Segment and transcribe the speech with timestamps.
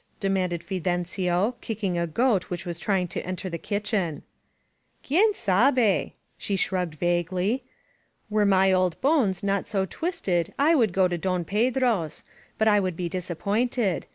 [0.19, 4.23] demanded Fidencio, kick ^g A goat which was trying to enter the kitchen.
[5.05, 7.63] Qvien sabet she shrugged vaguely.
[8.27, 12.23] Were my old bones not so twisted I would go to Don Pedro's.
[12.57, 14.07] But I would be disappointed.